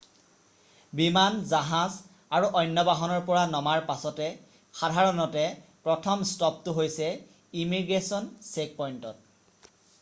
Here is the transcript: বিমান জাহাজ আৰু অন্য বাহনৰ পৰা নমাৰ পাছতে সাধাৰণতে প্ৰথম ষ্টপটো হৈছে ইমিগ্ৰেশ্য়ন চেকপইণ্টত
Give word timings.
বিমান 0.99 1.35
জাহাজ 1.49 1.97
আৰু 2.37 2.49
অন্য 2.61 2.85
বাহনৰ 2.87 3.21
পৰা 3.27 3.43
নমাৰ 3.51 3.83
পাছতে 3.91 4.31
সাধাৰণতে 4.79 5.45
প্ৰথম 5.89 6.27
ষ্টপটো 6.33 6.77
হৈছে 6.81 7.13
ইমিগ্ৰেশ্য়ন 7.65 8.35
চেকপইণ্টত 8.51 9.81